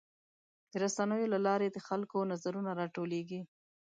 د 0.71 0.73
رسنیو 0.83 1.31
له 1.33 1.39
لارې 1.47 1.67
د 1.71 1.77
خلکو 1.87 2.17
نظرونه 2.31 2.71
راټولیږي. 2.81 3.41